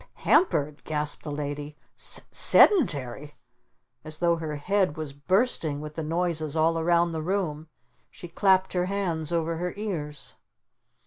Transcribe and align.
"P 0.01 0.07
Pampered?" 0.23 0.83
gasped 0.83 1.21
the 1.21 1.31
Lady. 1.31 1.77
"S 1.95 2.21
Sed 2.31 2.71
entary?" 2.71 3.33
As 4.03 4.17
though 4.17 4.37
her 4.37 4.55
head 4.55 4.97
was 4.97 5.13
bursting 5.13 5.79
with 5.79 5.93
the 5.93 6.01
noises 6.01 6.57
all 6.57 6.79
around 6.79 7.11
the 7.11 7.21
room 7.21 7.67
she 8.09 8.27
clapped 8.27 8.73
her 8.73 8.85
hands 8.87 9.31
over 9.31 9.57
her 9.57 9.73
ears. 9.77 10.33